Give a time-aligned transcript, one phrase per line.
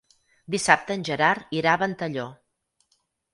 [0.53, 2.25] Dissabte en Gerard irà a Ventalló.